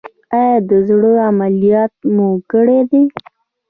ایا 0.37 0.55
د 0.69 0.71
زړه 0.87 1.11
عملیات 1.29 1.93
مو 2.13 2.29
کړی 2.51 2.79
دی؟ 2.89 3.03